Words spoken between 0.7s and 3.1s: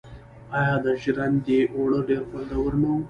د ژرندې اوړه ډیر خوندور نه وي؟